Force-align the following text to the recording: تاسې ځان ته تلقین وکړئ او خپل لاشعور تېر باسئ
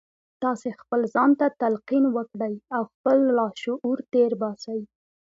تاسې 0.43 0.67
ځان 1.13 1.31
ته 1.39 1.47
تلقین 1.61 2.05
وکړئ 2.15 2.53
او 2.75 2.83
خپل 2.93 3.17
لاشعور 3.37 3.97
تېر 4.13 4.31
باسئ 4.41 4.79